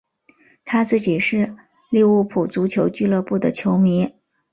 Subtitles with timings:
[0.65, 1.55] 他自己是
[1.91, 4.11] 利物浦足球俱乐部的球迷。